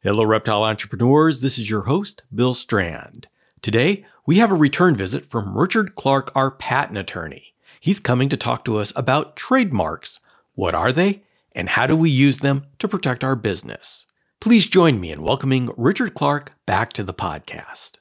[0.00, 1.40] Hello, reptile entrepreneurs.
[1.40, 3.26] This is your host, Bill Strand.
[3.62, 7.52] Today, we have a return visit from Richard Clark, our patent attorney.
[7.80, 10.20] He's coming to talk to us about trademarks.
[10.54, 14.06] What are they, and how do we use them to protect our business?
[14.40, 17.94] Please join me in welcoming Richard Clark back to the podcast.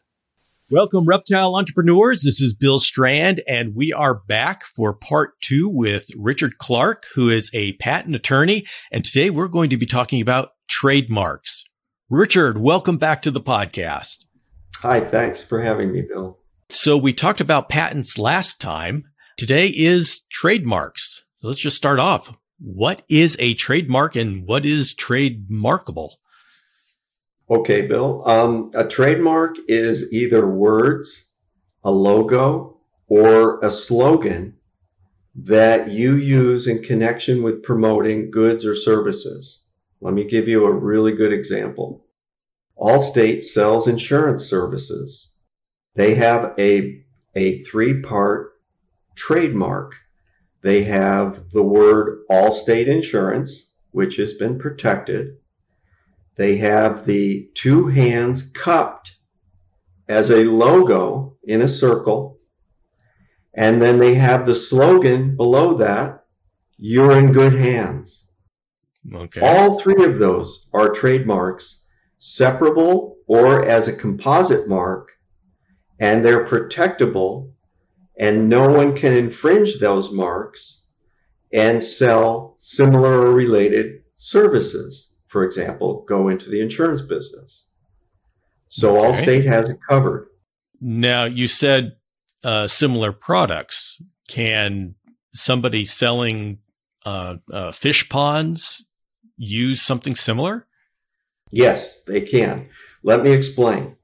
[0.69, 2.21] Welcome, reptile entrepreneurs.
[2.21, 7.31] This is Bill Strand, and we are back for part two with Richard Clark, who
[7.31, 8.67] is a patent attorney.
[8.91, 11.63] And today we're going to be talking about trademarks.
[12.09, 14.23] Richard, welcome back to the podcast.
[14.77, 16.39] Hi, thanks for having me, Bill.
[16.69, 19.03] So we talked about patents last time.
[19.35, 21.25] Today is trademarks.
[21.39, 22.33] So let's just start off.
[22.59, 26.11] What is a trademark and what is trademarkable?
[27.49, 28.25] Okay, Bill.
[28.25, 31.33] Um, a trademark is either words,
[31.83, 34.55] a logo, or a slogan
[35.35, 39.66] that you use in connection with promoting goods or services.
[39.99, 42.05] Let me give you a really good example.
[42.77, 45.31] Allstate sells insurance services.
[45.95, 47.03] They have a,
[47.35, 48.53] a three part
[49.15, 49.95] trademark.
[50.61, 55.37] They have the word Allstate Insurance, which has been protected.
[56.35, 59.13] They have the two hands cupped
[60.07, 62.39] as a logo in a circle.
[63.55, 66.25] And then they have the slogan below that,
[66.77, 68.26] you're in good hands.
[69.13, 69.41] Okay.
[69.41, 71.85] All three of those are trademarks,
[72.19, 75.11] separable or as a composite mark,
[75.99, 77.51] and they're protectable,
[78.17, 80.85] and no one can infringe those marks
[81.53, 87.67] and sell similar or related services for example, go into the insurance business.
[88.69, 89.07] So okay.
[89.07, 90.27] Allstate has it covered.
[90.81, 91.97] Now, you said
[92.43, 94.01] uh, similar products.
[94.27, 94.95] Can
[95.33, 96.59] somebody selling
[97.05, 98.83] uh, uh, fish ponds
[99.37, 100.65] use something similar?
[101.51, 102.69] Yes, they can.
[103.03, 103.95] Let me explain.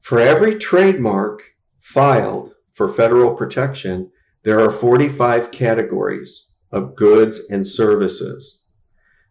[0.00, 1.42] For every trademark
[1.80, 4.10] filed for federal protection,
[4.44, 8.62] there are 45 categories of goods and services.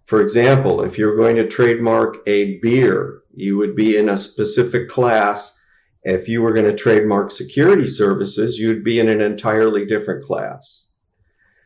[0.06, 4.90] For example, if you're going to trademark a beer, you would be in a specific
[4.90, 5.58] class.
[6.04, 10.92] If you were going to trademark security services, you'd be in an entirely different class.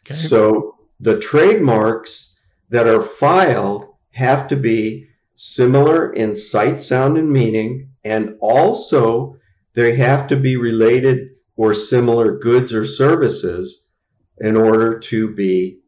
[0.06, 0.16] Okay.
[0.16, 2.29] So the trademarks
[2.70, 9.38] that are filed have to be similar in sight, sound, and meaning, and also
[9.74, 13.88] they have to be related or similar goods or services
[14.40, 15.80] in order to be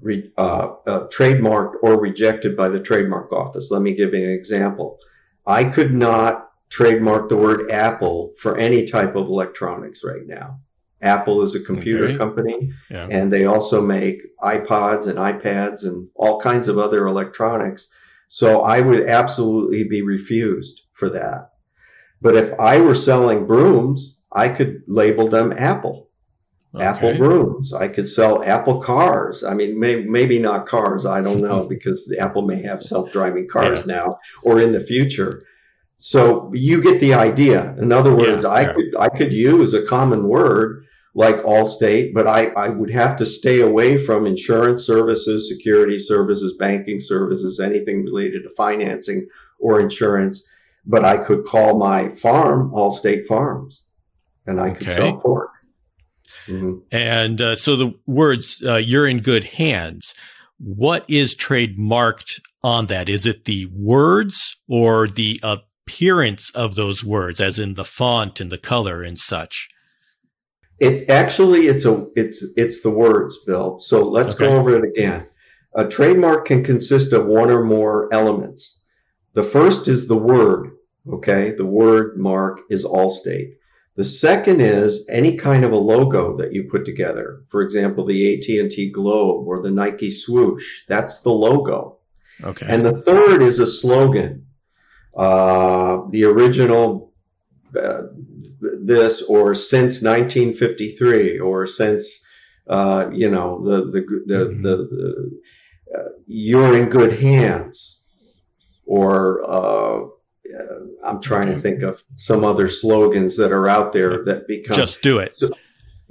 [0.00, 3.70] re, uh, uh, trademarked or rejected by the trademark office.
[3.70, 4.98] Let me give you an example.
[5.46, 10.60] I could not trademark the word Apple for any type of electronics right now.
[11.02, 12.16] Apple is a computer okay.
[12.16, 13.06] company, yeah.
[13.10, 17.90] and they also make iPods and iPads and all kinds of other electronics.
[18.28, 21.50] So I would absolutely be refused for that.
[22.22, 26.08] But if I were selling brooms, I could label them Apple.
[26.74, 26.84] Okay.
[26.84, 27.72] Apple brooms.
[27.72, 29.44] I could sell Apple cars.
[29.44, 31.06] I mean, may, maybe not cars.
[31.06, 33.94] I don't know because Apple may have self-driving cars yeah.
[33.94, 35.44] now or in the future.
[35.96, 37.76] So you get the idea.
[37.78, 38.72] In other words, yeah, I yeah.
[38.72, 40.83] could I could use a common word
[41.14, 46.56] like Allstate, but I, I would have to stay away from insurance services, security services,
[46.58, 49.26] banking services, anything related to financing
[49.60, 50.48] or insurance.
[50.84, 53.84] But I could call my farm Allstate Farms,
[54.46, 54.96] and I could okay.
[54.96, 55.50] sell pork.
[56.46, 56.78] Mm-hmm.
[56.90, 60.14] And uh, so the words uh, "you're in good hands."
[60.58, 63.08] What is trademarked on that?
[63.08, 68.50] Is it the words or the appearance of those words, as in the font and
[68.50, 69.68] the color and such?
[70.80, 73.78] It actually it's a it's it's the words, Bill.
[73.78, 74.46] So let's okay.
[74.46, 75.26] go over it again.
[75.74, 78.82] A trademark can consist of one or more elements.
[79.34, 80.70] The first is the word.
[81.08, 83.54] Okay, the word mark is Allstate.
[83.96, 87.44] The second is any kind of a logo that you put together.
[87.48, 90.82] For example, the AT&T Globe or the Nike swoosh.
[90.88, 91.98] That's the logo.
[92.42, 92.66] Okay.
[92.68, 94.46] And the third is a slogan.
[95.16, 97.12] Uh, the original
[97.76, 98.02] uh,
[98.60, 102.20] this or since 1953 or since
[102.68, 104.62] uh, you know the the the, mm-hmm.
[104.62, 105.40] the, the
[105.96, 108.02] uh, you're in good hands
[108.86, 110.06] or uh,
[111.04, 115.02] I'm trying to think of some other slogans that are out there that become just
[115.02, 115.36] do it.
[115.36, 115.50] So,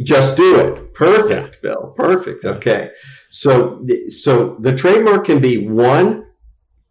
[0.01, 0.93] just do it.
[0.93, 1.69] Perfect, yeah.
[1.69, 1.93] Bill.
[1.95, 2.45] Perfect.
[2.45, 2.91] Okay.
[3.29, 6.25] So, so the trademark can be one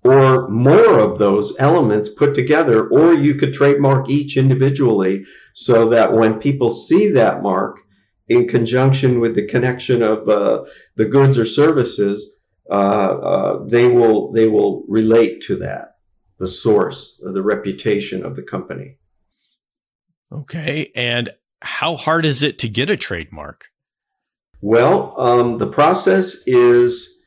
[0.04, 6.12] or more of those elements put together, or you could trademark each individually so that
[6.12, 7.80] when people see that mark
[8.28, 10.64] in conjunction with the connection of uh,
[10.96, 12.34] the goods or services,
[12.70, 15.96] uh, uh, they will they will relate to that
[16.38, 18.96] the source, the reputation of the company.
[20.32, 20.90] Okay.
[20.96, 23.66] And how hard is it to get a trademark?
[24.60, 27.22] Well, um, the process is,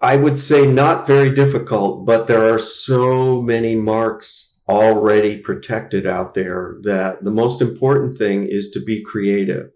[0.00, 6.34] I would say, not very difficult, but there are so many marks already protected out
[6.34, 9.70] there that the most important thing is to be creative.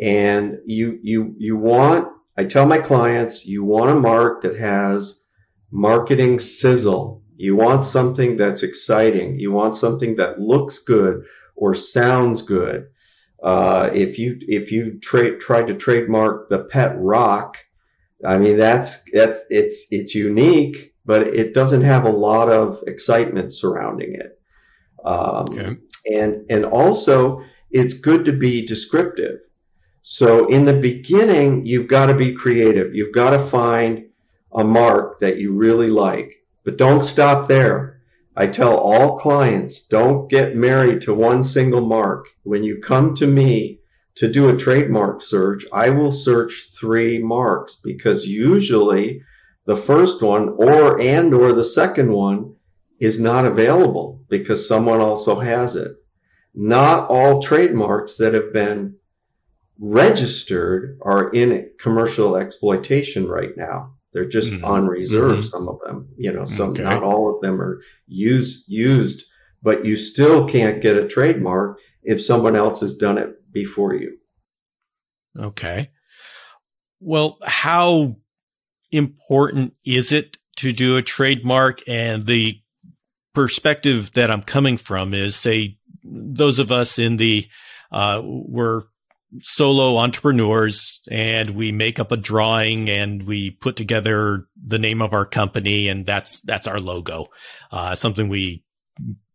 [0.00, 5.26] And you, you, you want, I tell my clients, you want a mark that has
[5.70, 7.22] marketing sizzle.
[7.36, 9.38] You want something that's exciting.
[9.38, 11.24] You want something that looks good
[11.56, 12.86] or sounds good.
[13.42, 17.56] Uh, if you if you tra- tried to trademark the pet rock,
[18.24, 23.52] I mean that's that's it's it's unique, but it doesn't have a lot of excitement
[23.52, 24.38] surrounding it.
[25.04, 25.76] Um, okay.
[26.12, 29.40] And and also it's good to be descriptive.
[30.02, 32.94] So in the beginning, you've got to be creative.
[32.94, 34.06] You've got to find
[34.52, 36.34] a mark that you really like,
[36.64, 38.00] but don't stop there.
[38.36, 42.28] I tell all clients, don't get married to one single mark.
[42.44, 43.79] When you come to me
[44.16, 49.22] to do a trademark search, I will search three marks because usually
[49.66, 52.54] the first one or and or the second one
[52.98, 55.96] is not available because someone also has it.
[56.54, 58.96] Not all trademarks that have been
[59.78, 63.94] registered are in commercial exploitation right now.
[64.12, 64.64] They're just mm-hmm.
[64.64, 65.38] on reserve.
[65.38, 65.46] Mm-hmm.
[65.46, 66.82] Some of them, you know, some okay.
[66.82, 69.24] not all of them are used used,
[69.62, 74.16] but you still can't get a trademark if someone else has done it before you.
[75.38, 75.90] Okay.
[77.00, 78.16] Well, how
[78.92, 81.80] important is it to do a trademark?
[81.88, 82.60] And the
[83.34, 87.48] perspective that I'm coming from is, say, those of us in the
[87.92, 88.82] uh, we're
[89.42, 95.12] solo entrepreneurs and we make up a drawing and we put together the name of
[95.12, 97.26] our company and that's that's our logo
[97.70, 98.64] uh, something we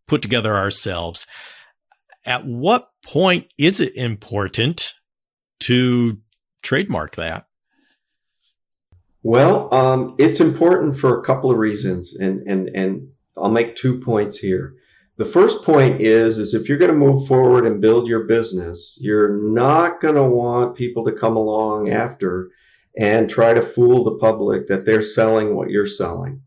[0.08, 1.26] put together ourselves
[2.25, 4.94] at what point is it important
[5.60, 6.18] to
[6.62, 7.48] trademark that
[9.24, 13.07] well um, it's important for a couple of reasons and and and
[13.38, 14.75] i'll make two points here
[15.18, 18.98] the first point is, is if you're going to move forward and build your business,
[19.00, 22.50] you're not going to want people to come along after
[22.98, 26.42] and try to fool the public that they're selling what you're selling.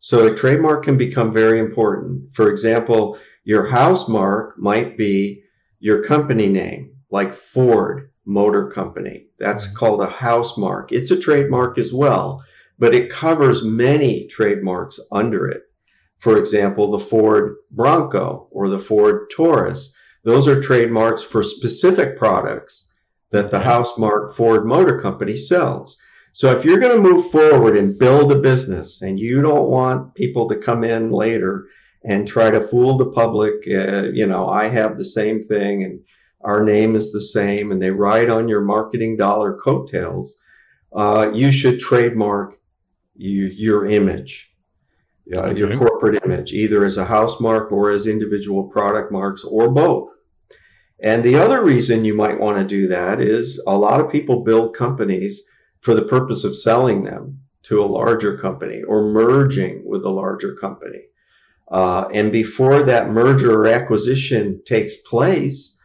[0.00, 2.34] So a trademark can become very important.
[2.34, 5.42] For example, your house mark might be
[5.78, 9.26] your company name, like Ford Motor Company.
[9.38, 9.76] That's mm-hmm.
[9.76, 10.92] called a house mark.
[10.92, 12.42] It's a trademark as well,
[12.78, 15.62] but it covers many trademarks under it.
[16.18, 19.94] For example, the Ford Bronco or the Ford Taurus.
[20.22, 22.90] Those are trademarks for specific products
[23.30, 25.98] that the house mark Ford Motor Company sells.
[26.32, 30.14] So if you're going to move forward and build a business and you don't want
[30.14, 31.66] people to come in later
[32.04, 36.00] and try to fool the public, uh, you know, I have the same thing and
[36.42, 40.36] our name is the same and they ride on your marketing dollar coattails,
[40.94, 42.58] uh, you should trademark
[43.16, 44.54] you, your image
[45.34, 45.58] uh, okay.
[45.58, 50.10] your corporate image, either as a house mark or as individual product marks or both.
[51.00, 54.44] And the other reason you might want to do that is a lot of people
[54.44, 55.42] build companies
[55.80, 60.54] for the purpose of selling them to a larger company or merging with a larger
[60.54, 61.02] company.
[61.68, 65.78] Uh, and before that merger or acquisition takes place,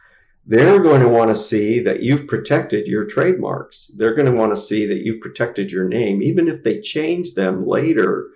[0.46, 3.90] they're going to want to see that you've protected your trademarks.
[3.96, 7.34] They're going to want to see that you've protected your name, even if they change
[7.34, 8.30] them later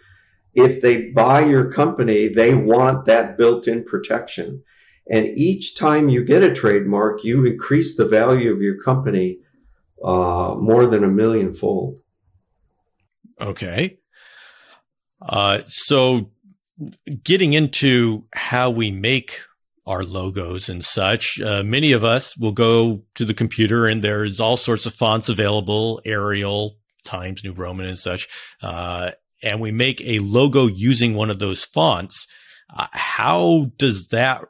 [0.55, 4.63] if they buy your company, they want that built in protection.
[5.11, 9.41] And each time you get a trademark, you increase the value of your company
[10.03, 12.01] uh, more than a million fold.
[13.41, 13.99] Okay.
[15.21, 16.31] Uh, so,
[17.23, 19.41] getting into how we make
[19.87, 24.41] our logos and such, uh, many of us will go to the computer and there's
[24.41, 28.29] all sorts of fonts available Arial, Times New Roman, and such.
[28.63, 29.11] Uh,
[29.43, 32.27] and we make a logo using one of those fonts,
[32.75, 34.43] uh, how does that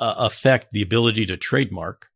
[0.00, 2.08] uh, affect the ability to trademark?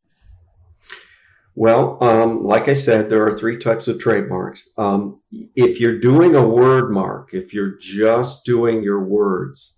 [1.60, 4.68] Well, um, like I said, there are three types of trademarks.
[4.78, 5.20] Um,
[5.56, 9.74] if you're doing a word mark, if you're just doing your words,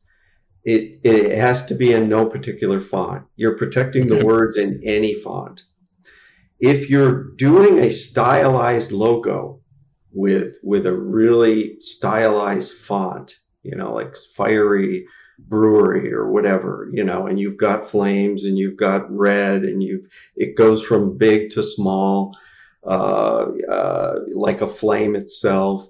[0.63, 3.25] it, it has to be in no particular font.
[3.35, 5.63] You're protecting the words in any font.
[6.59, 9.61] If you're doing a stylized logo,
[10.13, 15.07] with with a really stylized font, you know, like fiery
[15.49, 20.07] brewery or whatever, you know, and you've got flames and you've got red and you've
[20.37, 22.37] it goes from big to small,
[22.85, 25.89] uh, uh, like a flame itself.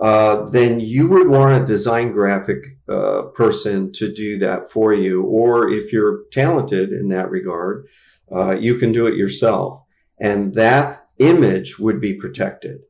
[0.00, 5.22] uh, then you would want a design graphic uh, person to do that for you.
[5.24, 7.86] Or if you're talented in that regard,
[8.34, 9.82] uh, you can do it yourself.
[10.20, 12.80] And that image would be protected.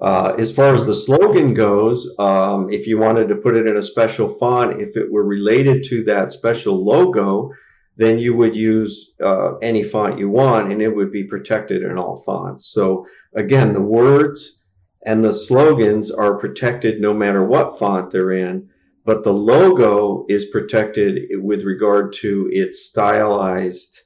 [0.00, 3.76] Uh, as far as the slogan goes, um, if you wanted to put it in
[3.78, 7.50] a special font, if it were related to that special logo,
[7.96, 11.96] then you would use uh, any font you want and it would be protected in
[11.96, 12.66] all fonts.
[12.66, 14.64] So again, the words
[15.06, 18.68] and the slogans are protected no matter what font they're in,
[19.06, 24.02] but the logo is protected with regard to its stylized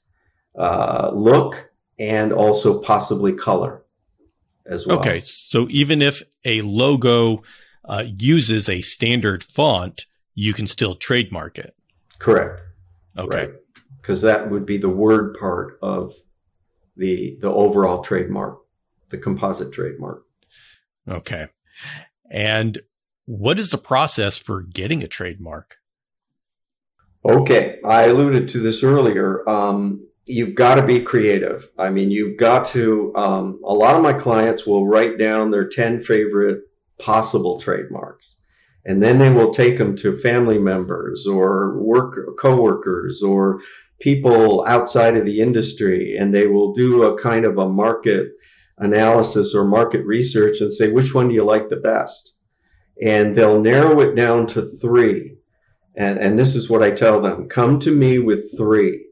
[0.56, 3.82] uh, look and also possibly color
[4.70, 4.98] as well.
[4.98, 7.42] Okay, so even if a logo
[7.84, 11.74] uh, uses a standard font, you can still trademark it.
[12.18, 12.62] Correct.
[13.18, 13.46] Okay.
[13.46, 13.54] Right
[14.00, 16.14] because that would be the word part of
[16.96, 18.58] the the overall trademark,
[19.08, 20.24] the composite trademark.
[21.08, 21.46] Okay.
[22.30, 22.78] And
[23.26, 25.76] what is the process for getting a trademark?
[27.24, 29.48] Okay, I alluded to this earlier.
[29.48, 31.68] Um, you've got to be creative.
[31.78, 33.12] I mean, you've got to.
[33.14, 36.60] Um, a lot of my clients will write down their ten favorite
[36.98, 38.40] possible trademarks
[38.84, 43.60] and then they will take them to family members or work coworkers or
[44.00, 48.32] people outside of the industry and they will do a kind of a market
[48.78, 52.36] analysis or market research and say which one do you like the best
[53.02, 55.36] and they'll narrow it down to three
[55.96, 59.04] and and this is what i tell them come to me with three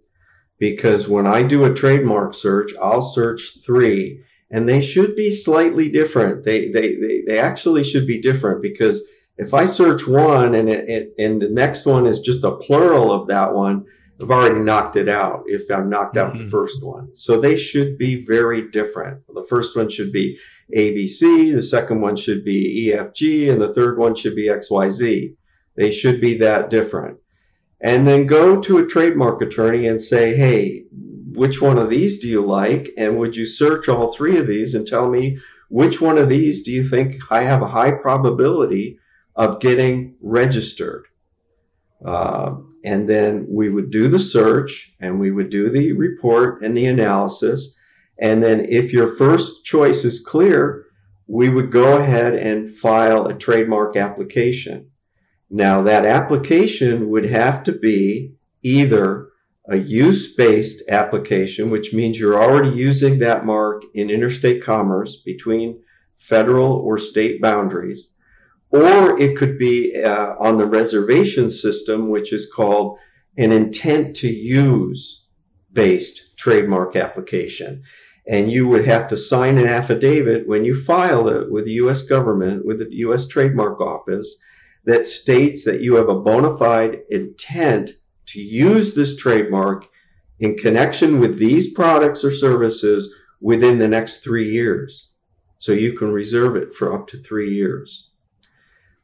[0.59, 5.89] because when i do a trademark search i'll search three and they should be slightly
[5.89, 9.03] different they they they, they actually should be different because
[9.39, 13.13] if I search one and it, it, and the next one is just a plural
[13.13, 13.87] of that one,
[14.21, 16.45] I've already knocked it out if I've knocked out mm-hmm.
[16.45, 17.15] the first one.
[17.15, 19.23] So they should be very different.
[19.33, 20.39] The first one should be
[20.77, 25.35] ABC, the second one should be EFG, and the third one should be XYZ.
[25.77, 27.19] They should be that different.
[27.81, 30.85] And then go to a trademark attorney and say, hey,
[31.33, 32.91] which one of these do you like?
[32.97, 36.63] And would you search all three of these and tell me which one of these
[36.63, 38.99] do you think I have a high probability
[39.39, 41.07] of getting registered.
[42.05, 46.77] Uh, and then we would do the search and we would do the report and
[46.77, 47.77] the analysis.
[48.19, 50.87] And then if your first choice is clear,
[51.29, 54.91] we would go ahead and file a trademark application.
[55.51, 59.29] Now that application would have to be either
[59.69, 65.83] a use-based application, which means you're already using that mark in interstate commerce between
[66.15, 68.11] federal or state boundaries,
[68.71, 72.99] or it could be uh, on the reservation system, which is called
[73.37, 75.27] an intent to use
[75.73, 77.83] based trademark application.
[78.27, 82.03] And you would have to sign an affidavit when you file it with the U.S.
[82.03, 83.27] government, with the U.S.
[83.27, 84.37] Trademark Office,
[84.89, 87.91] that states that you have a bona fide intent
[88.25, 89.87] to use this trademark
[90.39, 95.11] in connection with these products or services within the next three years.
[95.59, 98.09] So you can reserve it for up to three years.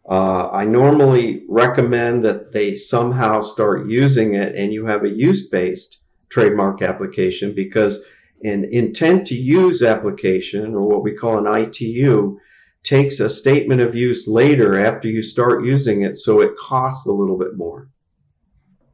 [0.09, 5.51] Uh, I normally recommend that they somehow start using it and you have a use
[5.51, 5.99] based
[6.31, 8.03] trademark application because
[8.43, 12.39] an intent to use application or what we call an ITU
[12.85, 17.13] takes a statement of use later after you start using it so it costs a
[17.13, 17.89] little bit more.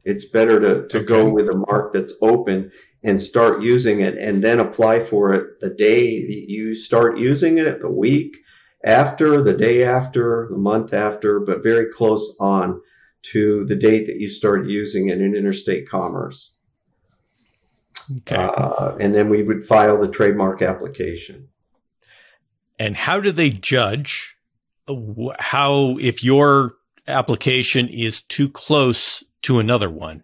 [0.03, 1.05] It's better to, to okay.
[1.05, 2.71] go with a mark that's open
[3.03, 7.57] and start using it and then apply for it the day that you start using
[7.57, 8.37] it, the week,
[8.83, 12.81] after, the day after, the month after, but very close on
[13.23, 16.55] to the date that you start using it in interstate commerce.
[18.17, 18.35] Okay.
[18.35, 21.47] Uh, and then we would file the trademark application.
[22.81, 24.35] And how do they judge
[24.87, 24.95] uh,
[25.37, 30.23] how, if your application is too close to another one?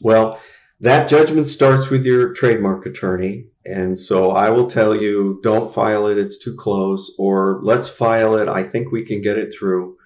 [0.00, 0.40] Well,
[0.80, 3.44] that judgment starts with your trademark attorney.
[3.66, 8.36] And so I will tell you, don't file it, it's too close, or let's file
[8.36, 9.98] it, I think we can get it through.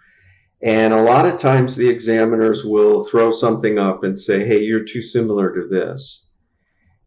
[0.61, 4.83] And a lot of times the examiners will throw something up and say, hey, you're
[4.83, 6.27] too similar to this.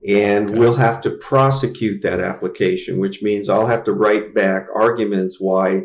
[0.07, 0.59] And okay.
[0.59, 5.83] we'll have to prosecute that application, which means I'll have to write back arguments why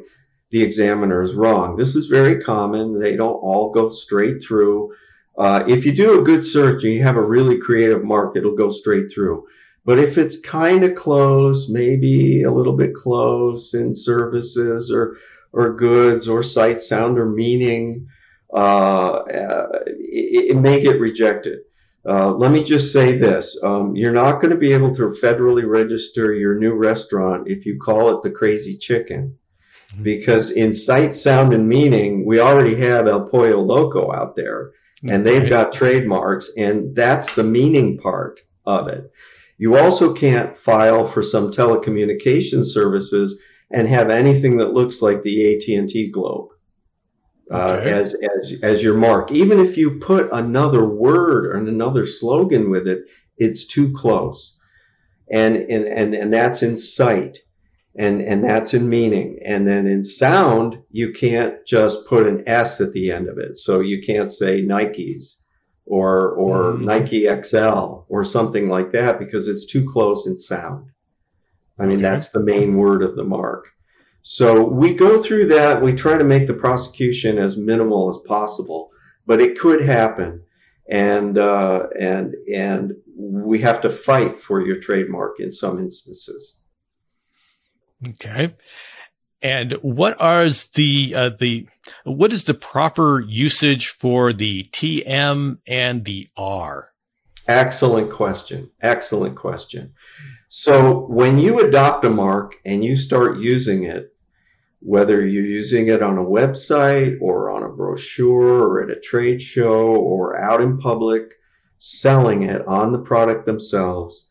[0.51, 1.77] the examiner is wrong.
[1.77, 2.99] This is very common.
[2.99, 4.95] They don't all go straight through.
[5.37, 8.57] Uh, if you do a good search and you have a really creative mark, it'll
[8.57, 9.47] go straight through.
[9.85, 15.17] But if it's kind of close, maybe a little bit close in services or
[15.53, 18.07] or goods or sight, sound, or meaning,
[18.53, 21.61] uh, uh, it, it, may get rejected.
[22.07, 25.69] Uh, let me just say this: um, you're not going to be able to federally
[25.69, 29.37] register your new restaurant if you call it the Crazy Chicken.
[29.93, 30.03] mm-hmm.
[30.03, 34.73] because in sight, sound, and meaning, we already have El Pollo Loco out there
[35.05, 39.11] and they've got trademarks, and that's the meaning part of it.
[39.57, 43.41] You also can't file for some telecommunication services
[43.71, 46.49] and have anything that looks like the AT&T globe
[47.51, 47.91] uh, okay.
[47.91, 49.33] as, as, as your mark.
[49.33, 53.05] Even if you put another word or another slogan with it,
[53.37, 54.57] it's too close.
[55.31, 57.39] And, and, and, and that's in sight
[57.97, 59.41] and, and that's in meaning.
[59.45, 63.59] And then in sound, you can't just put an S at the end of it.
[63.59, 65.37] So you can't say Nikes
[65.85, 66.85] or, or mm.
[66.85, 70.91] Nike XL or something like that because it's too close in sound.
[71.79, 72.03] I mean, okay.
[72.03, 73.69] that's the main word of the mark.
[74.23, 75.81] So we go through that.
[75.81, 78.91] We try to make the prosecution as minimal as possible,
[79.27, 80.43] but it could happen,
[80.89, 86.61] and uh, and and we have to fight for your trademark in some instances.
[88.07, 88.55] Okay.
[89.41, 91.69] And what are the uh, the
[92.05, 96.91] what is the proper usage for the TM and the R?
[97.49, 98.71] Excellent question.
[98.83, 99.95] Excellent question.
[100.49, 104.15] So when you adopt a mark and you start using it,
[104.81, 109.41] whether you're using it on a website or on a brochure or at a trade
[109.41, 111.35] show or out in public,
[111.79, 114.29] selling it on the product themselves,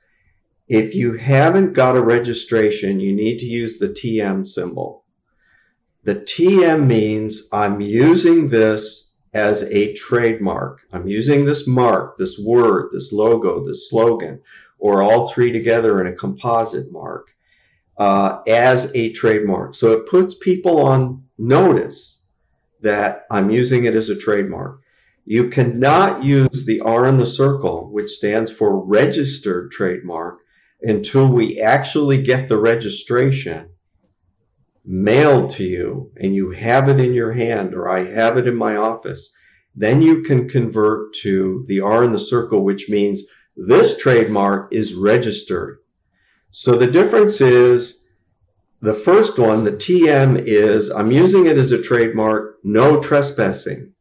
[0.67, 5.05] if you haven't got a registration, you need to use the TM symbol.
[6.03, 10.81] The TM means I'm using this as a trademark.
[10.91, 14.41] I'm using this mark, this word, this logo, this slogan,
[14.79, 17.29] or all three together in a composite mark
[17.97, 19.75] uh, as a trademark.
[19.75, 22.23] So it puts people on notice
[22.81, 24.81] that I'm using it as a trademark.
[25.25, 30.39] You cannot use the R in the circle, which stands for registered trademark,
[30.81, 33.69] until we actually get the registration
[34.87, 38.55] mailed to you and you have it in your hand or I have it in
[38.55, 39.31] my office,
[39.75, 43.23] then you can convert to the R in the circle, which means
[43.57, 45.79] this trademark is registered.
[46.51, 48.07] So the difference is
[48.81, 53.93] the first one, the TM is I'm using it as a trademark, no trespassing.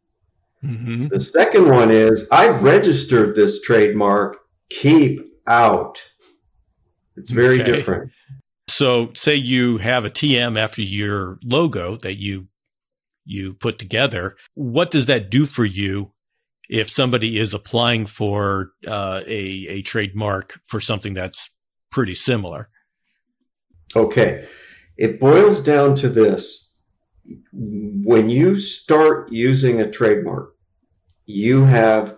[0.65, 1.09] Mm-hmm.
[1.09, 4.39] The second one is I've registered this trademark,
[4.71, 6.01] keep out.
[7.17, 7.73] It's very okay.
[7.73, 8.13] different.
[8.69, 12.49] So, say you have a TM after your logo that you
[13.25, 14.37] you put together.
[14.55, 16.13] What does that do for you
[16.69, 21.51] if somebody is applying for uh, a a trademark for something that's
[21.91, 22.69] pretty similar?
[23.95, 24.47] Okay,
[24.97, 26.73] it boils down to this:
[27.53, 30.55] when you start using a trademark,
[31.27, 32.17] you have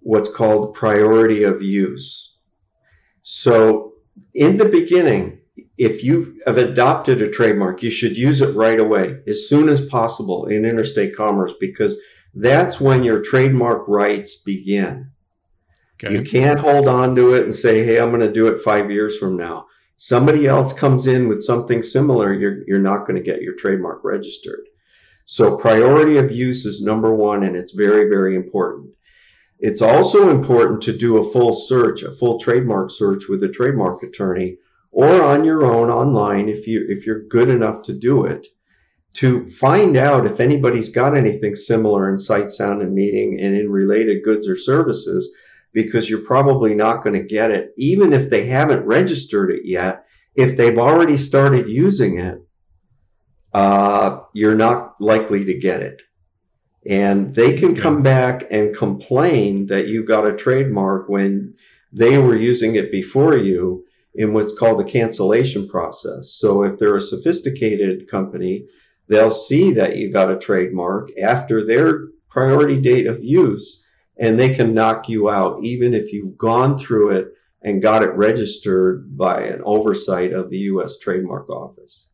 [0.00, 2.36] what's called priority of use.
[3.22, 3.94] So
[4.34, 5.37] in the beginning,
[5.78, 9.80] if you have adopted a trademark, you should use it right away, as soon as
[9.80, 11.96] possible in interstate commerce, because
[12.34, 15.10] that's when your trademark rights begin.
[16.02, 16.14] Okay.
[16.14, 18.90] You can't hold on to it and say, hey, I'm going to do it five
[18.90, 19.66] years from now.
[19.96, 24.04] Somebody else comes in with something similar, you're, you're not going to get your trademark
[24.04, 24.68] registered.
[25.24, 28.90] So priority of use is number one, and it's very, very important.
[29.60, 34.02] It's also important to do a full search, a full trademark search with a trademark
[34.04, 34.58] attorney
[34.90, 38.46] or on your own online if you if you're good enough to do it
[39.14, 43.70] to find out if anybody's got anything similar in sight sound and meaning and in
[43.70, 45.34] related goods or services
[45.72, 50.04] because you're probably not going to get it even if they haven't registered it yet.
[50.34, 52.40] If they've already started using it
[53.52, 56.02] uh, you're not likely to get it.
[56.88, 61.54] And they can come back and complain that you got a trademark when
[61.92, 66.30] they were using it before you in what's called the cancellation process.
[66.30, 68.66] So if they're a sophisticated company,
[69.08, 73.84] they'll see that you got a trademark after their priority date of use
[74.18, 77.28] and they can knock you out even if you've gone through it
[77.62, 82.08] and got it registered by an oversight of the US trademark office.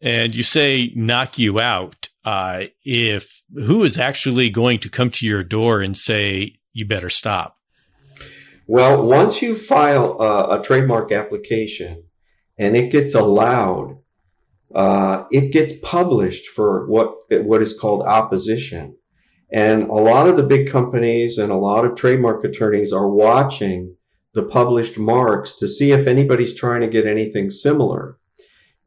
[0.00, 5.26] And you say knock you out uh, if who is actually going to come to
[5.26, 7.56] your door and say you better stop?
[8.66, 12.04] Well, once you file a, a trademark application
[12.58, 13.98] and it gets allowed,
[14.74, 18.96] uh, it gets published for what what is called opposition.
[19.52, 23.96] And a lot of the big companies and a lot of trademark attorneys are watching
[24.32, 28.18] the published marks to see if anybody's trying to get anything similar.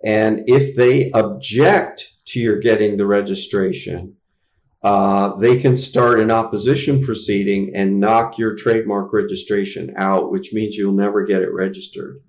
[0.04, 4.17] And if they object to your getting the registration,
[4.88, 10.78] uh, they can start an opposition proceeding and knock your trademark registration out, which means
[10.78, 12.22] you'll never get it registered.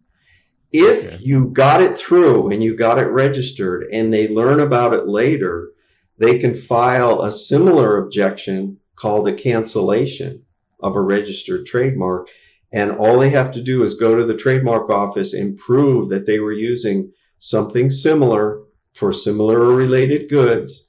[0.72, 1.18] If Okay.
[1.22, 5.70] you got it through and you got it registered and they learn about it later,
[6.18, 10.42] they can file a similar objection called a cancellation
[10.80, 12.28] of a registered trademark.
[12.72, 16.26] And all they have to do is go to the trademark office and prove that
[16.26, 20.87] they were using something similar for similar or related goods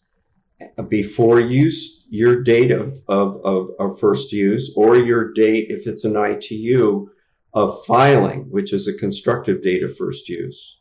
[0.88, 6.04] before use your date of, of, of, of first use or your date if it's
[6.04, 7.10] an ITU
[7.54, 10.80] of filing, which is a constructive date of first use.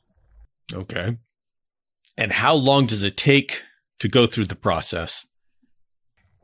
[0.73, 1.17] Okay.
[2.17, 3.63] And how long does it take
[4.01, 5.27] to go through the process?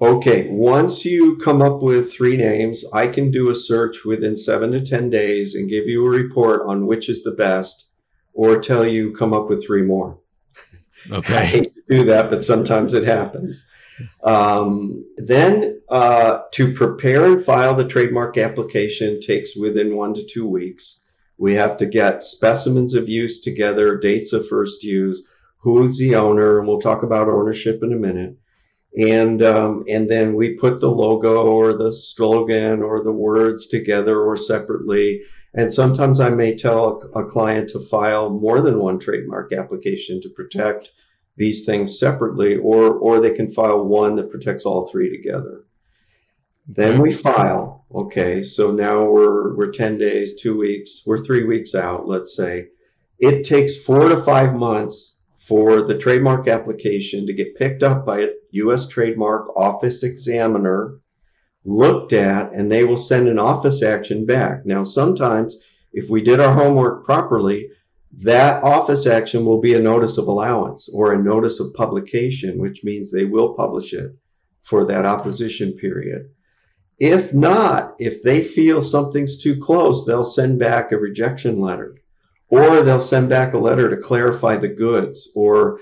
[0.00, 4.72] Okay, once you come up with three names, I can do a search within seven
[4.72, 7.90] to 10 days and give you a report on which is the best
[8.32, 10.18] or tell you come up with three more.
[11.12, 13.64] I hate to do that, but sometimes it happens.
[14.22, 20.46] Um, then uh, to prepare and file the trademark application takes within one to two
[20.46, 21.04] weeks.
[21.38, 25.26] We have to get specimens of use together, dates of first use,
[25.58, 28.36] who's the owner, and we'll talk about ownership in a minute.
[28.96, 34.20] And um, and then we put the logo or the slogan or the words together
[34.20, 35.22] or separately.
[35.54, 40.20] And sometimes I may tell a, a client to file more than one trademark application
[40.22, 40.90] to protect
[41.36, 45.64] these things separately, or or they can file one that protects all three together.
[46.66, 47.84] Then we file.
[47.94, 52.08] Okay, so now we're we're ten days, two weeks, we're three weeks out.
[52.08, 52.68] Let's say
[53.18, 58.20] it takes four to five months for the trademark application to get picked up by
[58.20, 58.88] a U.S.
[58.88, 61.00] Trademark Office examiner,
[61.64, 64.66] looked at, and they will send an office action back.
[64.66, 65.56] Now, sometimes
[65.92, 67.70] if we did our homework properly,
[68.18, 72.84] that office action will be a notice of allowance or a notice of publication, which
[72.84, 74.14] means they will publish it
[74.62, 76.30] for that opposition period.
[76.98, 81.96] If not, if they feel something's too close, they'll send back a rejection letter
[82.48, 85.80] or they'll send back a letter to clarify the goods or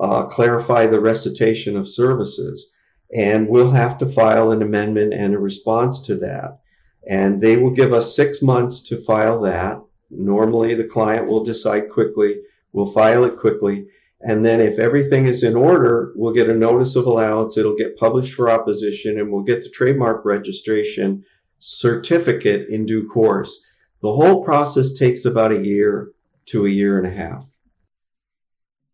[0.00, 2.72] uh, clarify the recitation of services.
[3.14, 6.60] And we'll have to file an amendment and a response to that.
[7.08, 9.80] And they will give us six months to file that.
[10.10, 12.40] Normally, the client will decide quickly.
[12.72, 13.88] We'll file it quickly.
[14.20, 17.56] And then if everything is in order, we'll get a notice of allowance.
[17.56, 21.24] It'll get published for opposition and we'll get the trademark registration
[21.60, 23.64] certificate in due course.
[24.02, 26.12] The whole process takes about a year
[26.46, 27.46] to a year and a half.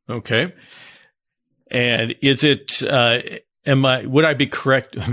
[0.09, 0.53] Okay.
[1.71, 3.21] And is it, uh,
[3.67, 4.97] am I, would I be correct?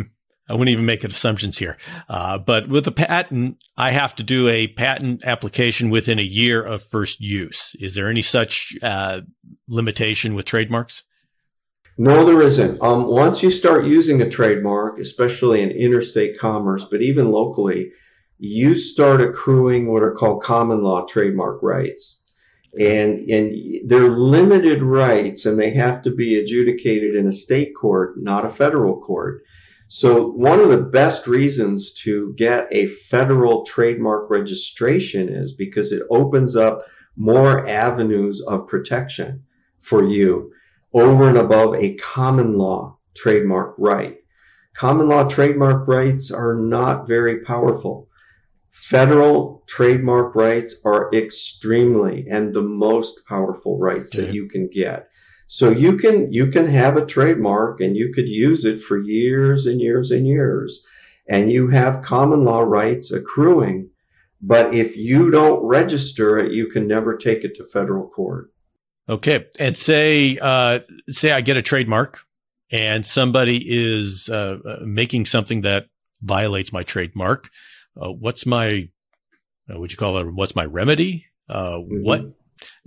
[0.50, 1.78] I wouldn't even make assumptions here.
[2.10, 6.62] Uh, but with a patent, I have to do a patent application within a year
[6.62, 7.74] of first use.
[7.80, 9.22] Is there any such uh,
[9.70, 11.04] limitation with trademarks?
[11.98, 12.82] No, there isn't.
[12.82, 17.92] Um, once you start using a trademark, especially in interstate commerce, but even locally,
[18.40, 22.21] you start accruing what are called common law trademark rights.
[22.80, 28.18] And, and they're limited rights and they have to be adjudicated in a state court,
[28.18, 29.44] not a federal court.
[29.90, 36.04] So one of the best reasons to get a federal trademark registration is because it
[36.10, 36.86] opens up
[37.18, 39.44] more avenues of protection
[39.80, 40.54] for you
[40.94, 44.18] over and above a common law trademark right.
[44.74, 48.08] Common law trademark rights are not very powerful.
[48.72, 55.10] Federal trademark rights are extremely and the most powerful rights that you can get.
[55.48, 59.66] So you can you can have a trademark and you could use it for years
[59.66, 60.82] and years and years
[61.28, 63.90] and you have common law rights accruing
[64.42, 68.52] but if you don't register it you can never take it to federal court.
[69.10, 69.48] Okay.
[69.60, 70.80] And say, uh,
[71.10, 72.22] say I get a trademark
[72.72, 75.88] and somebody is uh, uh, making something that
[76.22, 77.50] violates my trademark.
[78.02, 78.90] Uh, what's my,
[79.74, 81.26] uh, would you call it, what's my remedy?
[81.50, 82.34] Uh, What Mhm.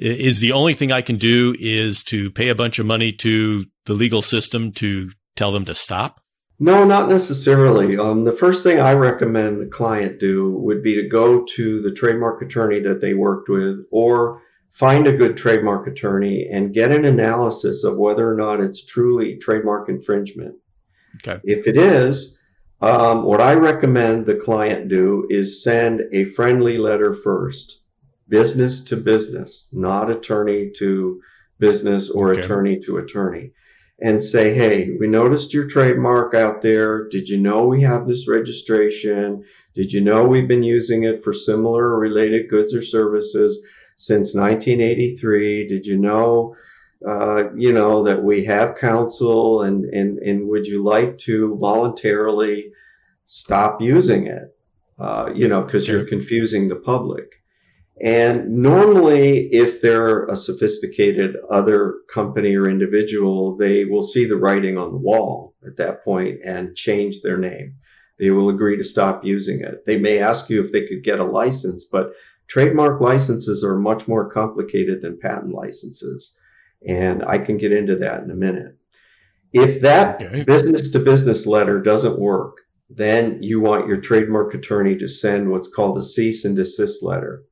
[0.01, 3.13] i- is the only thing I can do is to pay a bunch of money
[3.13, 6.21] to the legal system to tell them to stop?
[6.61, 7.97] No, not necessarily.
[7.97, 11.91] Um, the first thing I recommend the client do would be to go to the
[11.93, 17.05] trademark attorney that they worked with or find a good trademark attorney and get an
[17.05, 20.55] analysis of whether or not it's truly trademark infringement.
[21.17, 21.41] Okay.
[21.45, 22.39] If it is,
[22.85, 27.81] um, what I recommend the client do is send a friendly letter first,
[28.29, 31.21] business to business, not attorney to
[31.59, 32.41] business or Okay.
[32.41, 33.53] attorney to attorney,
[34.01, 37.09] and say, hey, we noticed your trademark out there.
[37.09, 39.45] Did you know we have this registration?
[39.75, 43.65] Did you know we've been using it for similar or related goods or services
[43.97, 45.69] since 1983?
[45.69, 46.55] Did you know?
[47.07, 52.73] Uh, you know, that we have counsel and, and, and would you like to voluntarily
[53.27, 54.57] stop using it?
[54.99, 57.43] Uh, you know, because you're confusing the public.
[58.01, 64.79] And normally, if they're a sophisticated other company or individual, they will see the writing
[64.79, 67.77] on the wall at that point and change their name.
[68.19, 69.85] They will agree to stop using it.
[69.85, 72.13] They may ask you if they could get a license, but
[72.47, 76.37] trademark licenses are much more complicated than patent licenses.
[76.87, 78.77] And I can get into that in a minute.
[79.53, 82.59] If that business to business letter doesn't work,
[82.91, 87.45] then you want your trademark attorney to send what's called a cease and desist letter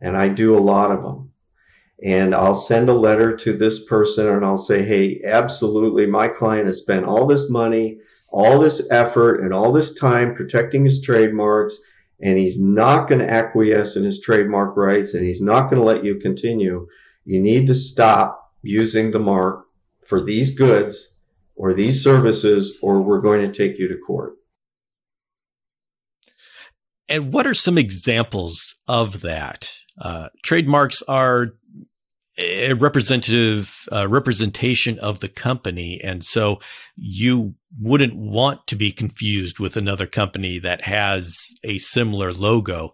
[0.00, 1.32] and I do a lot of them.
[2.02, 6.66] And I'll send a letter to this person and I'll say, hey, absolutely, my client
[6.66, 8.00] has spent all this money,
[8.30, 11.78] all this effort, and all this time protecting his trademarks,
[12.20, 15.86] and he's not going to acquiesce in his trademark rights and he's not going to
[15.86, 16.86] let you continue.
[17.24, 19.66] You need to stop using the mark
[20.04, 21.14] for these goods
[21.54, 24.34] or these services, or we're going to take you to court.
[27.08, 29.72] And what are some examples of that?
[30.00, 31.52] Uh, trademarks are
[32.38, 36.60] a representative uh, representation of the company, and so
[36.96, 42.92] you wouldn't want to be confused with another company that has a similar logo.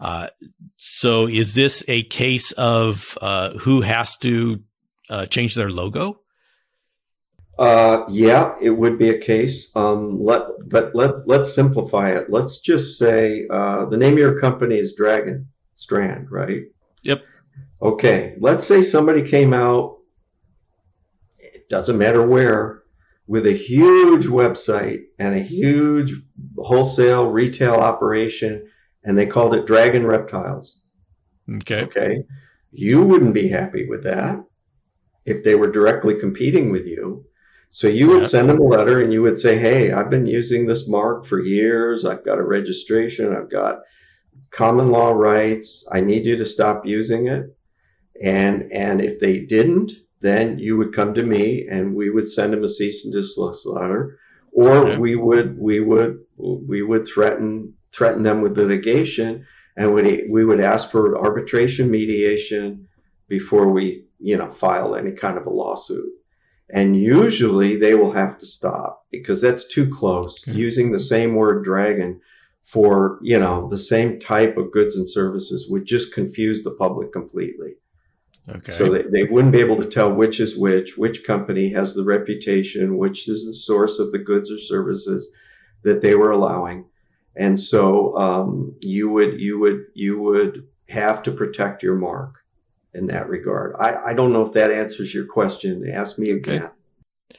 [0.00, 0.28] Uh,
[0.76, 4.60] so, is this a case of uh, who has to
[5.10, 6.20] uh, change their logo?
[7.58, 9.74] Uh, yeah, it would be a case.
[9.76, 12.30] Um, let, but let let's simplify it.
[12.30, 16.62] Let's just say uh, the name of your company is Dragon Strand, right?
[17.02, 17.22] Yep.
[17.80, 18.36] Okay.
[18.38, 19.98] Let's say somebody came out.
[21.38, 22.82] It doesn't matter where,
[23.26, 26.14] with a huge website and a huge
[26.56, 28.66] wholesale retail operation,
[29.04, 30.84] and they called it Dragon Reptiles.
[31.56, 31.82] Okay.
[31.82, 32.24] Okay.
[32.70, 34.42] You wouldn't be happy with that
[35.24, 37.24] if they were directly competing with you
[37.74, 40.66] so you would send them a letter and you would say, Hey, I've been using
[40.66, 42.04] this mark for years.
[42.04, 43.34] I've got a registration.
[43.34, 43.80] I've got
[44.50, 45.88] common law rights.
[45.90, 47.46] I need you to stop using it.
[48.22, 52.52] And, and if they didn't, then you would come to me and we would send
[52.52, 54.18] them a cease and desist letter
[54.52, 54.98] or okay.
[54.98, 59.46] we would, we would, we would threaten, threaten them with litigation
[59.78, 62.86] and we, we would ask for arbitration mediation
[63.28, 66.12] before we, you know, file any kind of a lawsuit.
[66.70, 70.48] And usually they will have to stop because that's too close.
[70.48, 70.56] Okay.
[70.56, 72.20] Using the same word dragon
[72.62, 77.12] for, you know, the same type of goods and services would just confuse the public
[77.12, 77.74] completely.
[78.48, 78.72] Okay.
[78.72, 82.04] So they, they wouldn't be able to tell which is which, which company has the
[82.04, 85.28] reputation, which is the source of the goods or services
[85.82, 86.86] that they were allowing.
[87.36, 92.41] And so um, you would you would you would have to protect your mark
[92.94, 93.74] in that regard.
[93.78, 95.88] I, I don't know if that answers your question.
[95.90, 96.62] Ask me again.
[96.62, 97.38] Okay.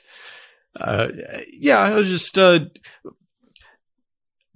[0.80, 1.08] Uh,
[1.52, 2.62] yeah, I was just uh,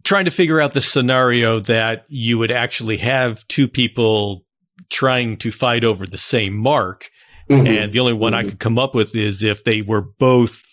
[0.04, 4.44] trying to figure out the scenario that you would actually have two people
[4.90, 7.10] trying to fight over the same mark.
[7.50, 7.68] Mm-hmm.
[7.68, 8.48] And the only one mm-hmm.
[8.48, 10.64] I could come up with is if they were both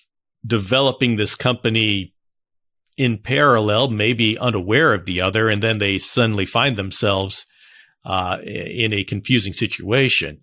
[0.47, 2.15] developing this company
[2.97, 7.45] in parallel, maybe unaware of the other, and then they suddenly find themselves
[8.05, 10.41] uh, in a confusing situation.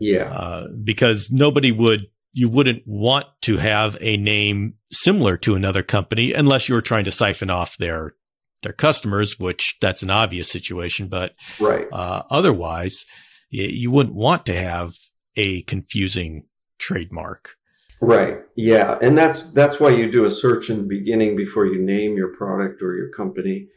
[0.00, 0.32] Yeah.
[0.32, 6.32] Uh, because nobody would, you wouldn't want to have a name similar to another company
[6.32, 8.14] unless you were trying to siphon off their,
[8.62, 11.08] their customers, which that's an obvious situation.
[11.08, 11.86] But right.
[11.92, 13.04] Uh, otherwise,
[13.50, 14.94] you, you wouldn't want to have
[15.36, 16.46] a confusing
[16.78, 17.56] trademark.
[18.00, 18.38] Right.
[18.54, 18.98] Yeah.
[19.02, 22.32] And that's that's why you do a search in the beginning before you name your
[22.36, 23.68] product or your company.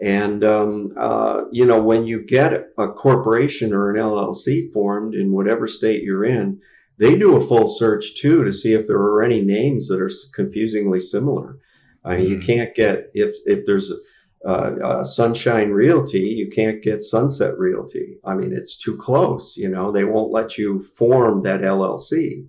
[0.00, 5.32] And, um, uh, you know, when you get a corporation or an LLC formed in
[5.32, 6.60] whatever state you're in,
[6.98, 10.10] they do a full search too to see if there are any names that are
[10.34, 11.58] confusingly similar.
[12.04, 12.28] I mean, mm.
[12.30, 12.46] you hmm.
[12.46, 18.18] can't get, if, if there's a, uh, Sunshine Realty, you can't get Sunset Realty.
[18.24, 19.56] I mean, it's too close.
[19.56, 22.46] You know, they won't let you form that LLC.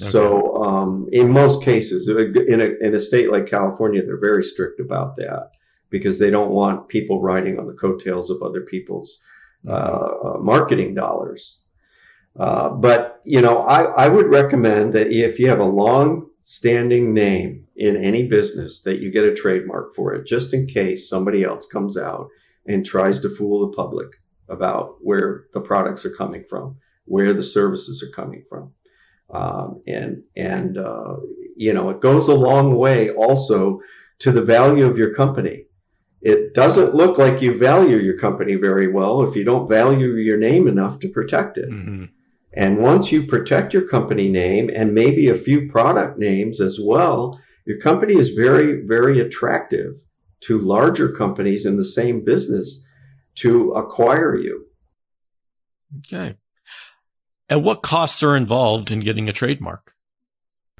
[0.00, 0.10] Okay.
[0.10, 4.80] So, um, in most cases, in a, in a state like California, they're very strict
[4.80, 5.50] about that
[5.98, 9.22] because they don't want people riding on the coattails of other people's
[9.66, 9.72] uh,
[10.24, 11.58] uh, marketing dollars.
[12.38, 17.14] Uh, but you know, I, I would recommend that if you have a long standing
[17.14, 21.42] name in any business, that you get a trademark for it, just in case somebody
[21.42, 22.28] else comes out
[22.66, 24.08] and tries to fool the public
[24.48, 28.72] about where the products are coming from, where the services are coming from.
[29.30, 31.16] Um, and and uh,
[31.56, 33.80] you know it goes a long way also
[34.20, 35.65] to the value of your company
[36.26, 40.36] it doesn't look like you value your company very well if you don't value your
[40.36, 41.70] name enough to protect it.
[41.70, 42.06] Mm-hmm.
[42.52, 47.40] And once you protect your company name and maybe a few product names as well,
[47.64, 50.00] your company is very, very attractive
[50.40, 52.84] to larger companies in the same business
[53.36, 54.66] to acquire you.
[55.98, 56.36] Okay.
[57.48, 59.94] And what costs are involved in getting a trademark?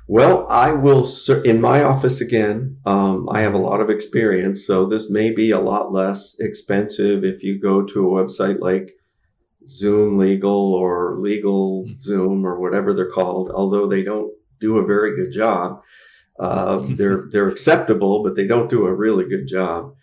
[0.08, 1.08] Well, I will,
[1.44, 5.50] in my office again, um, I have a lot of experience, so this may be
[5.50, 8.96] a lot less expensive if you go to a website like
[9.66, 11.92] Zoom Legal or Legal hmm.
[12.00, 15.82] Zoom or whatever they're called, although they don't do a very good job.
[16.38, 19.94] Uh, they're they're acceptable, but they don't do a really good job.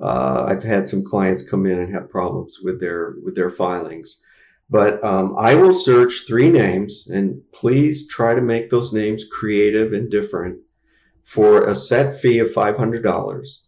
[0.00, 4.20] Uh, I've had some clients come in and have problems with their with their filings.
[4.70, 9.92] But um, I will search three names, and please try to make those names creative
[9.92, 10.58] and different
[11.22, 13.58] for a set fee of $500.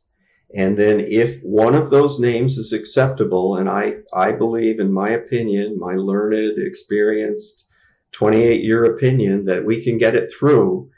[0.55, 5.11] And then if one of those names is acceptable, and I, I believe, in my
[5.11, 7.69] opinion, my learned, experienced,
[8.13, 10.89] 28 year opinion, that we can get it through,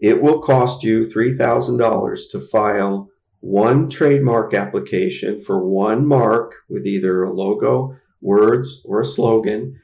[0.00, 3.08] it will cost you $3,000 to file
[3.40, 9.80] one trademark application for one mark with either a logo words, or a slogan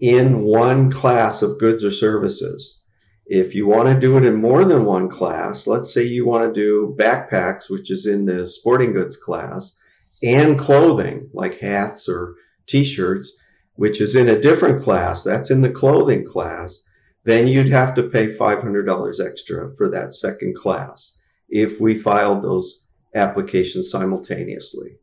[0.00, 2.80] in one class of goods or services.
[3.26, 6.52] If you want to do it in more than one class, let's say you want
[6.52, 9.78] to do backpacks, which is in the sporting goods class,
[10.22, 12.34] and clothing like hats or
[12.66, 13.32] t-shirts,
[13.74, 16.82] which is in a different class, that's in the clothing class,
[17.24, 21.16] then you'd have to pay $500 extra for that second class
[21.48, 22.82] if we filed those
[23.14, 24.96] applications simultaneously.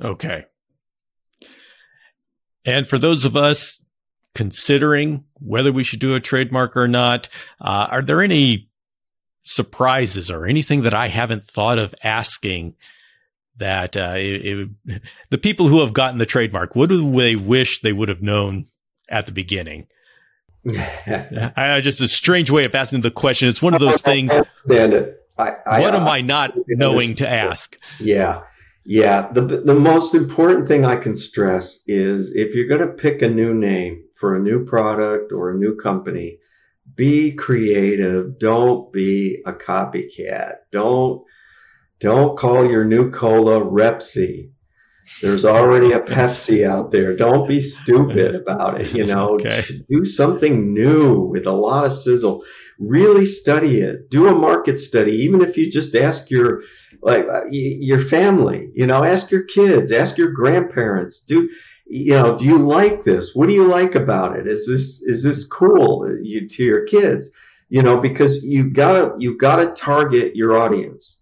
[0.00, 0.44] Okay.
[2.64, 3.80] And for those of us
[4.34, 7.28] considering whether we should do a trademark or not,
[7.60, 8.68] uh, are there any
[9.42, 12.74] surprises or anything that I haven't thought of asking
[13.56, 17.80] that uh, it, it, the people who have gotten the trademark, what do they wish
[17.80, 18.66] they would have known
[19.08, 19.86] at the beginning?
[20.66, 23.48] I just a strange way of asking the question.
[23.48, 24.36] It's one of those things.
[25.38, 27.78] I, I, what am I not knowing to ask?
[27.98, 28.42] Yeah.
[28.84, 33.22] Yeah, the the most important thing I can stress is if you're going to pick
[33.22, 36.38] a new name for a new product or a new company,
[36.96, 38.38] be creative.
[38.38, 40.56] Don't be a copycat.
[40.72, 41.22] Don't
[42.00, 44.50] don't call your new cola Repsy.
[45.20, 47.14] There's already a Pepsi out there.
[47.16, 48.94] Don't be stupid about it.
[48.94, 49.62] You know, okay.
[49.90, 52.44] do something new with a lot of sizzle.
[52.78, 54.08] Really study it.
[54.08, 56.62] Do a market study, even if you just ask your
[57.02, 61.48] like uh, your family you know ask your kids ask your grandparents do
[61.90, 63.34] you know do you like this?
[63.34, 64.46] What do you like about it?
[64.46, 67.30] Is this is this cool uh, you, to your kids?
[67.68, 71.18] You know because you gotta you gotta target your audience.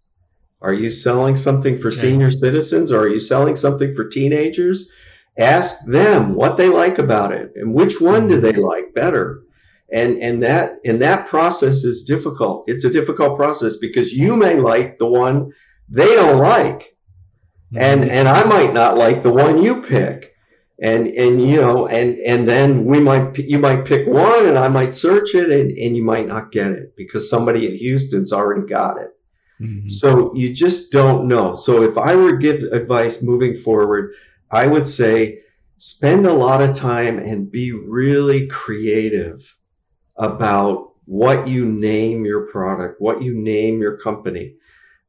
[0.61, 1.97] Are you selling something for okay.
[1.97, 4.91] senior citizens or are you selling something for teenagers?
[5.39, 9.41] Ask them what they like about it and which one do they like better.
[9.91, 12.65] And and that and that process is difficult.
[12.67, 15.53] It's a difficult process because you may like the one
[15.89, 16.97] they don't like.
[17.77, 18.11] And mm-hmm.
[18.11, 20.35] and I might not like the one you pick.
[20.81, 24.69] And and you know, and and then we might you might pick one and I
[24.69, 28.67] might search it and, and you might not get it because somebody in Houston's already
[28.67, 29.11] got it.
[29.61, 29.89] Mm-hmm.
[29.89, 31.57] So you just don't know.
[31.57, 34.15] So if I were to give advice moving forward,
[34.51, 35.41] I would say
[35.79, 39.57] spend a lot of time and be really creative
[40.17, 44.55] about what you name your product, what you name your company.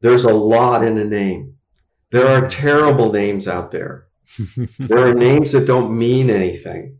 [0.02, 1.56] There's a lot in a name.
[2.12, 4.08] There are terrible names out there.
[4.80, 6.98] there are names that don't mean anything.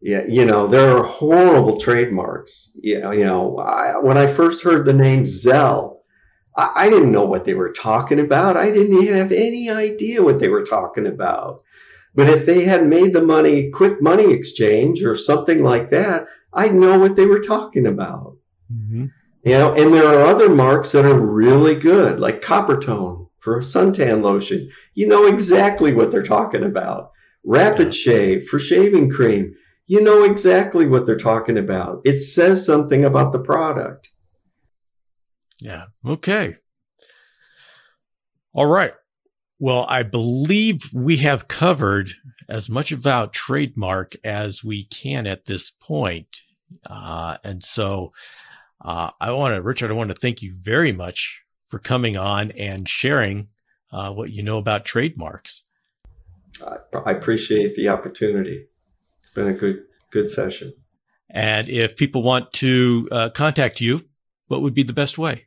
[0.00, 2.72] Yeah, you know, there are horrible trademarks.
[2.74, 5.98] Yeah, you know, I, when I first heard the name Zelle,
[6.56, 8.56] I, I didn't know what they were talking about.
[8.56, 11.62] I didn't have any idea what they were talking about.
[12.14, 16.74] But if they had made the money quick money exchange or something like that, I'd
[16.74, 18.36] know what they were talking about.
[18.72, 19.06] Mm-hmm.
[19.44, 24.22] You know, and there are other marks that are really good, like Coppertone for suntan
[24.22, 24.70] lotion.
[24.94, 27.10] You know exactly what they're talking about.
[27.44, 29.54] Rapid Shave for shaving cream.
[29.88, 32.02] You know exactly what they're talking about.
[32.04, 34.10] It says something about the product.
[35.60, 35.86] Yeah.
[36.06, 36.56] Okay.
[38.54, 38.94] All right.
[39.58, 42.12] Well, I believe we have covered
[42.48, 46.42] as much about trademark as we can at this point.
[46.88, 48.12] Uh, and so
[48.84, 52.50] uh, I want to, Richard, I want to thank you very much for coming on
[52.52, 53.48] and sharing
[53.92, 55.62] uh, what you know about trademarks.
[56.62, 58.66] I appreciate the opportunity.
[59.20, 60.74] It's been a good, good session.
[61.30, 64.04] And if people want to uh, contact you,
[64.48, 65.46] what would be the best way?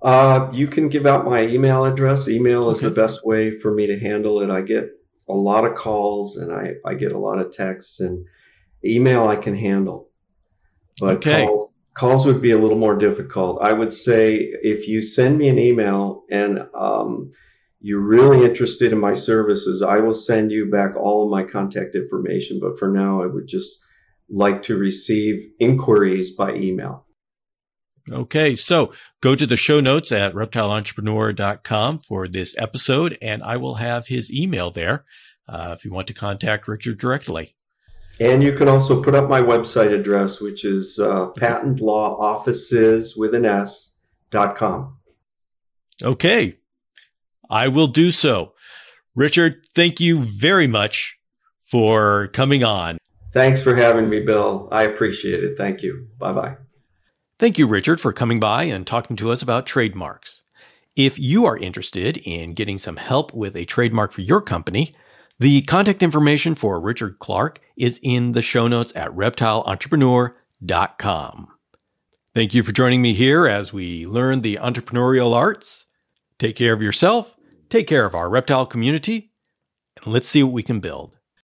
[0.00, 2.28] Uh, you can give out my email address.
[2.28, 4.50] Email is the best way for me to handle it.
[4.50, 4.90] I get
[5.28, 8.24] a lot of calls and I, I get a lot of texts and
[8.84, 10.08] email I can handle.
[10.98, 11.46] But okay.
[11.46, 13.60] calls, calls would be a little more difficult.
[13.60, 17.30] I would say if you send me an email and um,
[17.80, 21.94] you're really interested in my services, I will send you back all of my contact
[21.94, 22.60] information.
[22.60, 23.78] But for now, I would just
[24.30, 27.06] like to receive inquiries by email.
[28.10, 33.76] Okay, so go to the show notes at reptileentrepreneur.com for this episode, and I will
[33.76, 35.04] have his email there
[35.48, 37.54] uh, if you want to contact Richard directly.
[38.22, 43.44] And you can also put up my website address, which is uh, patentlawoffices with an
[43.44, 43.96] S
[44.30, 44.96] dot com.
[46.02, 46.56] Okay,
[47.50, 48.52] I will do so.
[49.16, 51.18] Richard, thank you very much
[51.62, 52.98] for coming on.
[53.32, 54.68] Thanks for having me, Bill.
[54.70, 55.58] I appreciate it.
[55.58, 56.06] Thank you.
[56.18, 56.56] Bye bye.
[57.38, 60.42] Thank you, Richard, for coming by and talking to us about trademarks.
[60.94, 64.94] If you are interested in getting some help with a trademark for your company,
[65.42, 71.48] the contact information for Richard Clark is in the show notes at reptileentrepreneur.com.
[72.32, 75.86] Thank you for joining me here as we learn the entrepreneurial arts.
[76.38, 77.36] Take care of yourself,
[77.68, 79.32] take care of our reptile community,
[79.96, 81.16] and let's see what we can build.